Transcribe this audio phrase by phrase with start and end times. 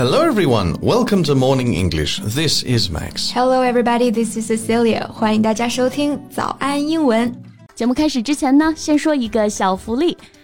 [0.00, 0.74] Hello, everyone.
[0.80, 2.20] Welcome to Morning English.
[2.20, 3.32] This is Max.
[3.32, 4.10] Hello, everybody.
[4.10, 5.06] This is Cecilia.
[5.08, 7.34] 欢迎大家收听早安英文。
[7.74, 10.16] 节目开始之前呢，先说一个小福利。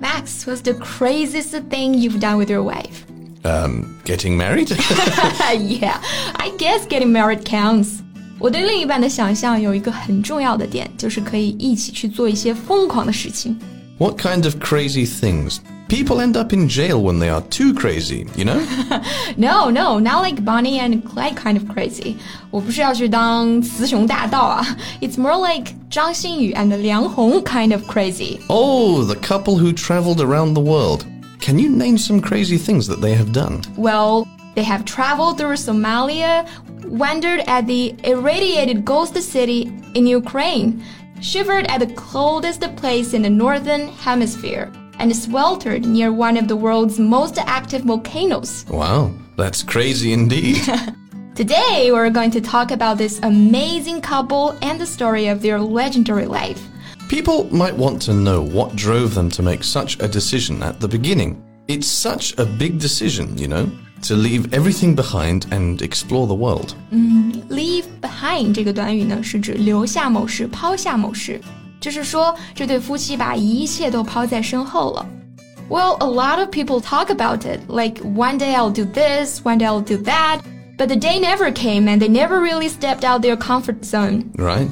[0.00, 3.04] ！Max, what's the craziest thing you've done with your wife?
[3.44, 4.70] Um, getting married?
[4.70, 6.00] yeah,
[6.36, 8.00] I guess getting married counts.
[8.38, 13.58] 我对另一半的想象有一个很重要的点，就是可以一起去做一些疯狂的事情。
[13.98, 15.58] What kind of crazy things?
[15.87, 18.59] People end up in jail when they are too crazy, you know?
[19.37, 22.17] no, no, not like Bonnie and Clyde kind of crazy.
[22.49, 24.65] 我不是要去当雌雄大盗啊。
[24.99, 28.39] It's more like 张昕宇 and Liang Hong kind of crazy.
[28.49, 31.05] Oh, the couple who traveled around the world.
[31.39, 33.61] Can you name some crazy things that they have done?
[33.77, 36.47] Well, they have traveled through Somalia,
[36.87, 40.83] wandered at the irradiated ghost city in Ukraine,
[41.21, 46.56] shivered at the coldest place in the northern hemisphere and sweltered near one of the
[46.56, 48.64] world's most active volcanoes.
[48.68, 50.60] Wow, that's crazy indeed.
[51.34, 56.26] Today, we're going to talk about this amazing couple and the story of their legendary
[56.26, 56.60] life.
[57.08, 60.88] People might want to know what drove them to make such a decision at the
[60.88, 61.42] beginning.
[61.66, 63.70] It's such a big decision, you know,
[64.02, 66.74] to leave everything behind and explore the world.
[66.92, 71.40] Mm, leave behind 这个短语呢，是指留下某事、抛下某事。
[71.84, 75.06] 就是说，这对夫妻把一切都抛在身后了。
[75.68, 79.66] Well, a lot of people talk about it, like one day I'll do this, one day
[79.66, 80.40] I'll do that,
[80.76, 84.24] but the day never came and they never really stepped out their comfort zone.
[84.36, 84.68] Right.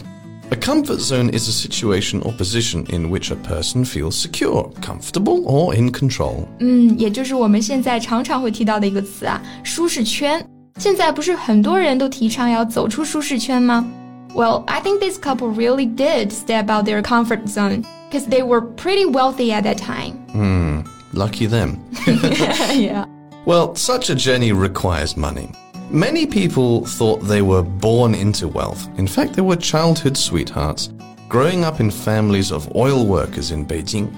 [0.50, 5.44] A comfort zone is a situation or position in which a person feels secure, comfortable,
[5.44, 6.48] or in control.
[6.58, 10.44] 嗯，也就是我们现在常常会提到的一个词啊，舒适圈。
[10.78, 13.86] 现在不是很多人都提倡要走出舒适圈吗
[14.34, 18.60] ？well, I think this couple really did step out their comfort zone because they were
[18.60, 20.12] pretty wealthy at that time.
[20.32, 20.80] Hmm,
[21.12, 21.78] lucky them.
[22.06, 23.04] yeah.
[23.44, 25.50] Well, such a journey requires money.
[25.90, 28.86] Many people thought they were born into wealth.
[28.98, 30.90] In fact, they were childhood sweethearts,
[31.30, 34.08] growing up in families of oil workers in Beijing.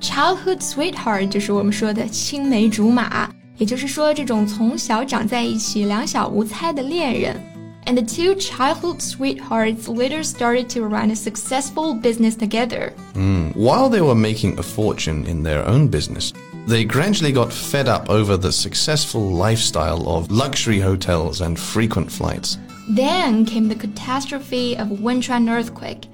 [0.00, 7.36] Childhood sweetheart 就是我们说的青梅竹马，也就是说这种从小长在一起、两小无猜的恋人。
[7.85, 12.93] And the two childhood sweethearts later started to run a successful business together.
[13.13, 13.55] Mm.
[13.55, 16.33] While they were making a fortune in their own business,
[16.65, 22.57] they gradually got fed up over the successful lifestyle of luxury hotels and frequent flights.
[22.89, 26.05] Then came the catastrophe of Wenchuan earthquake.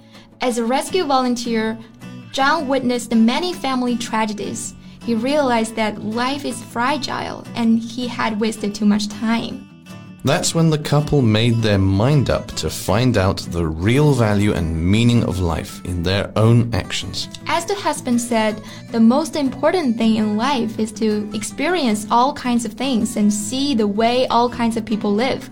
[0.42, 1.78] As a rescue volunteer,
[2.32, 4.74] Zhang witnessed many family tragedies.
[5.04, 9.69] He realized that life is fragile and he had wasted too much time.
[10.26, 14.86] That's when the couple made their mind up to find out the real value and
[14.86, 17.30] meaning of life in their own actions.
[17.48, 22.66] As the husband said, the most important thing in life is to experience all kinds
[22.66, 25.50] of things and see the way all kinds of people live.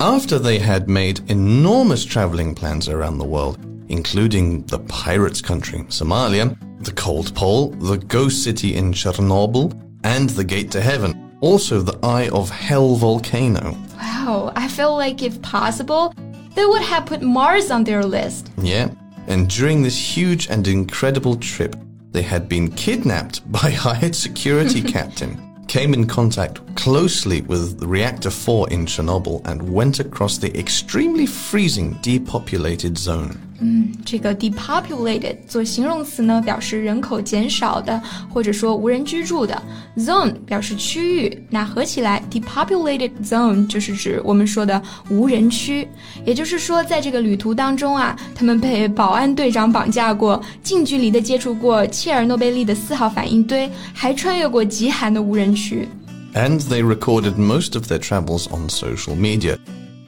[0.00, 3.58] After they had made enormous traveling plans around the world,
[3.88, 10.44] including the pirates' country, Somalia, the cold pole, the ghost city in Chernobyl, and the
[10.44, 13.76] gate to heaven, also the Eye of Hell volcano.
[13.96, 16.14] Wow, I feel like if possible,
[16.54, 18.50] they would have put Mars on their list.
[18.58, 18.90] Yeah,
[19.26, 21.76] and during this huge and incredible trip,
[22.12, 28.70] they had been kidnapped by hired security captain, came in contact closely with reactor 4
[28.70, 33.45] in Chernobyl and went across the extremely freezing depopulated zone.
[33.59, 39.61] 嗯，这个 depopulated 做形容词呢，表示人口减少的，或者说无人居住的。
[39.97, 45.87] zone 表示区域，那合起来 depopulated zone 就是指我们说的无人区。
[46.25, 55.87] 也就是说，在这个旅途当中啊，他们被保安队长绑架过，近距离的接触过切尔诺贝利的四号反应堆，还穿越过极寒的无人区。
[56.33, 59.57] And they recorded most of their travels on social media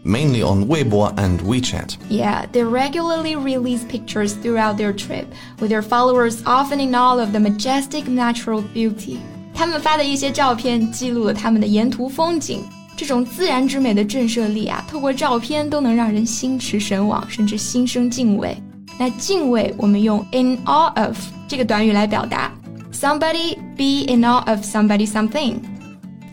[0.08, 1.98] mainly on Weibo and WeChat.
[2.10, 5.26] Yeah, they regularly release pictures throughout their trip,
[5.60, 9.18] with their followers often in awe of the majestic natural beauty.
[9.54, 12.64] 他们发的一些照片记录了他们的沿途风景。
[12.96, 18.56] 这种自然之美的震慑力啊，透过照片都能让人心驰神往，甚至心生敬畏。
[19.00, 21.18] 那敬畏，我们用 in awe of
[21.48, 22.52] 这个短语来表达。
[22.92, 25.56] Somebody be in awe of somebody something。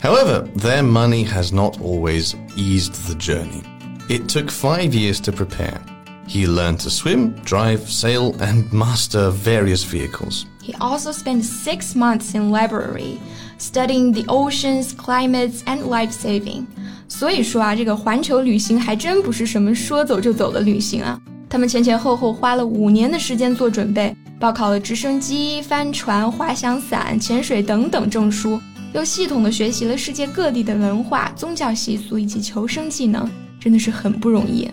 [0.01, 3.61] However, their money has not always eased the journey.
[4.09, 5.79] It took five years to prepare.
[6.27, 10.45] He learned to swim, drive, sail, and master various vehicles.
[10.61, 13.19] He also spent six months in library,
[13.57, 16.65] studying the oceans, climates, and life saving.
[17.07, 21.19] 所以说啊，这个环球旅行还真不是什么说走就走的旅行啊。
[21.49, 28.61] 他们前前后后花了五年的时间做准备，报考了直升机、帆船、滑翔伞、潜水等等证书，
[28.95, 33.29] 又系统的学习了世界各地的文化、宗教习俗以及求生技能，
[33.59, 34.69] 真的是很不容易。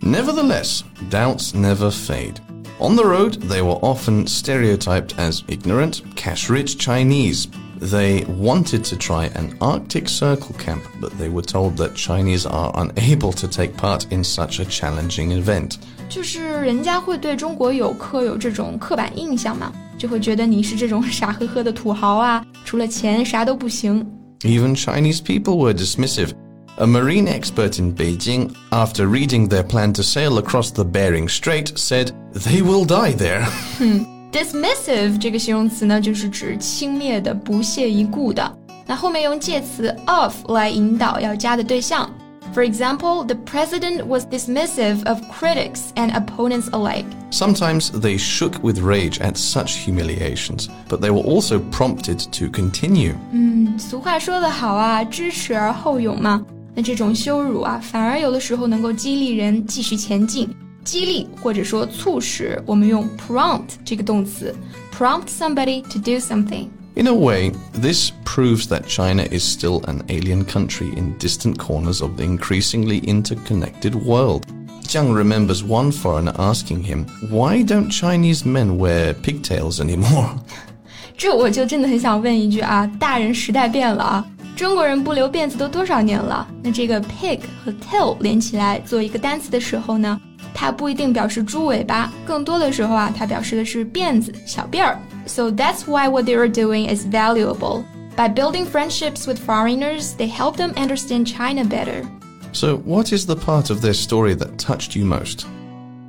[0.00, 2.36] Nevertheless, doubts never fade.
[2.80, 7.46] On the road, they were often stereotyped as ignorant, cash rich Chinese.
[7.80, 12.72] They wanted to try an Arctic Circle camp, but they were told that Chinese are
[12.74, 15.76] unable to take part in such a challenging event.
[16.08, 24.06] 就是人家会对中国游客有这种刻板印象嘛，就会觉得你是这种傻呵呵的土豪啊， 除了钱啥都不行。
[24.40, 26.30] Even Chinese people were dismissive.
[26.78, 31.76] A marine expert in Beijing, after reading their plan to sail across the Bering Strait,
[31.76, 33.46] said they will die there.
[34.32, 38.50] Dismissive 这个形容词呢，就是指轻蔑的、不屑一顾的。
[38.86, 42.10] 那后面用介词 of 来引导要加的对象。
[42.52, 47.06] For example, the president was dismissive of critics and opponents alike.
[47.30, 53.14] Sometimes they shook with rage at such humiliations, but they were also prompted to continue.
[53.32, 56.44] 嗯，俗话说得好啊，知耻而后勇嘛。
[56.74, 60.48] 那这种羞辱啊，反而有的时候能够激励人继续前进。
[60.84, 64.54] 激励或者说促使，我们用 prompt 这个动词，
[64.92, 66.66] prompt somebody to do something。
[66.96, 72.02] in a way, this proves that China is still an alien country in distant corners
[72.02, 74.46] of the increasingly interconnected world.
[74.82, 80.38] Jiang remembers one foreigner asking him, Why don't Chinese men wear pigtails anymore?
[81.16, 84.26] 这我就真的很想问一句啊，大人时代变了啊，
[84.56, 86.46] 中国人不留辫子都多少年了？
[86.62, 90.20] 那这个 pig 和 tail 连起来做一个单词的时候呢，
[90.56, 94.98] 它不一定表示猪尾巴，更多的时候啊，它表示的是辫子、小辫儿。
[95.26, 97.84] So that's why what they are doing is valuable.
[98.16, 102.04] By building friendships with foreigners, they help them understand China better.
[102.52, 105.46] So, what is the part of their story that touched you most?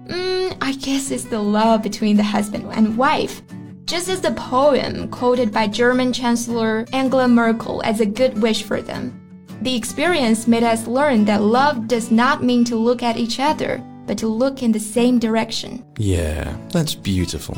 [0.09, 3.41] Mm, I guess it's the love between the husband and wife.
[3.85, 8.81] Just as the poem quoted by German Chancellor Angela Merkel as a good wish for
[8.81, 9.13] them.
[9.61, 13.81] The experience made us learn that love does not mean to look at each other,
[14.07, 15.83] but to look in the same direction.
[15.97, 17.57] Yeah, that's beautiful.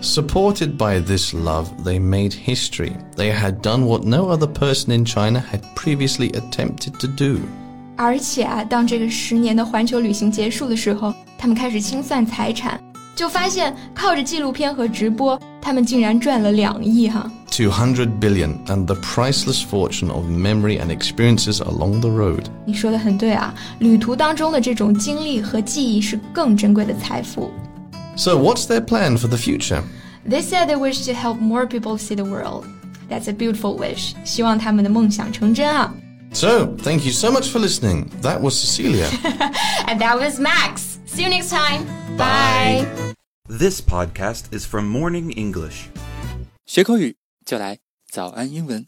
[0.00, 2.96] Supported by this love, they made history.
[3.16, 7.40] They had done what no other person in China had previously attempted to do.
[7.96, 12.80] 而且啊，当这个十年的环球旅行结束的时候，他们开始清算财产，
[13.14, 17.30] 就发现靠着纪录片和直播，他们竟然赚了两亿哈。
[17.50, 22.44] 200 billion and the priceless fortune of memory and experiences along the road.
[22.66, 27.50] 你说的很对啊，旅途当中的这种经历和记忆是更珍贵的财富。
[28.16, 29.82] So, what's their plan for the future?
[30.28, 32.64] They said they wish to help more people see the world.
[33.08, 34.14] That's a beautiful wish.
[34.24, 35.92] 希望他们的梦想成真啊。
[36.32, 38.08] So, thank you so much for listening.
[38.22, 39.08] That was Cecilia.
[39.86, 40.98] And that was Max.
[41.06, 41.84] See you next time.
[42.16, 42.86] Bye.
[43.48, 45.88] This podcast is from Morning English.
[46.64, 47.16] 学口语
[47.47, 47.79] 就来
[48.11, 48.85] 早安英文。